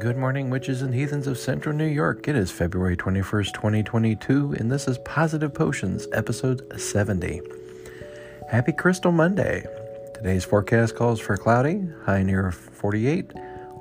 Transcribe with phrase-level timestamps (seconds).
[0.00, 2.26] Good morning, witches and heathens of central New York.
[2.26, 7.42] It is February 21st, 2022, and this is Positive Potions, episode 70.
[8.48, 9.62] Happy Crystal Monday.
[10.14, 13.34] Today's forecast calls for cloudy, high near 48,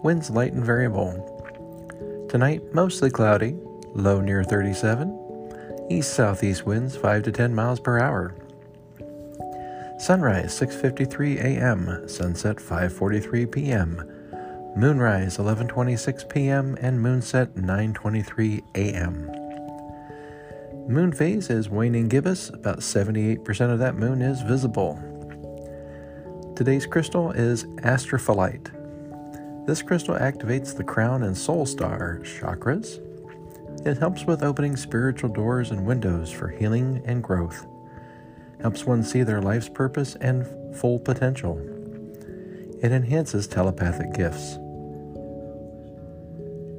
[0.04, 2.28] winds light and variable.
[2.30, 3.56] Tonight, mostly cloudy,
[3.94, 8.36] low near 37, east southeast winds 5 to 10 miles per hour.
[10.00, 14.19] Sunrise 6:53 a.m., sunset 5:43 p.m.
[14.80, 16.78] Moonrise 11:26 p.m.
[16.80, 19.30] and moonset 9:23 a.m.
[20.88, 22.48] Moon phase is waning gibbous.
[22.48, 24.98] About 78% of that moon is visible.
[26.56, 29.68] Today's crystal is astrophyllite.
[29.68, 33.02] This crystal activates the crown and soul star chakras.
[33.86, 37.68] It helps with opening spiritual doors and windows for healing and growth.
[38.62, 41.58] Helps one see their life's purpose and full potential.
[42.82, 44.58] It enhances telepathic gifts.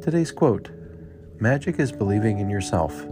[0.03, 0.70] Today's quote
[1.41, 3.05] Magic is believing in yourself.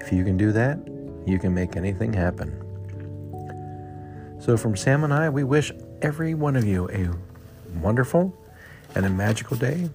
[0.00, 0.78] If you can do that,
[1.26, 2.60] you can make anything happen.
[4.40, 5.70] So, from Sam and I, we wish
[6.02, 7.08] every one of you a
[7.78, 8.36] wonderful
[8.96, 9.88] and a magical day.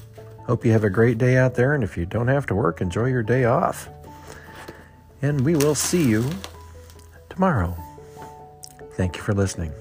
[0.46, 2.80] Hope you have a great day out there, and if you don't have to work,
[2.80, 3.90] enjoy your day off.
[5.22, 6.28] And we will see you
[7.30, 7.76] tomorrow.
[8.94, 9.74] Thank you for listening.